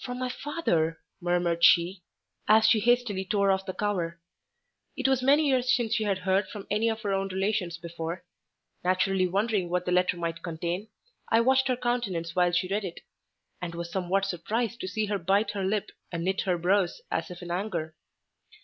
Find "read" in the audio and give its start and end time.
12.66-12.84